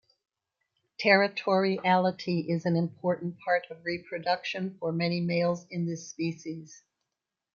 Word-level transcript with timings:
Territoriality 0.99 2.49
is 2.49 2.65
an 2.65 2.75
important 2.75 3.37
part 3.45 3.67
of 3.69 3.85
reproduction 3.85 4.75
for 4.79 4.91
many 4.91 5.19
males 5.21 5.67
in 5.69 5.85
this 5.85 6.09
species. 6.09 6.81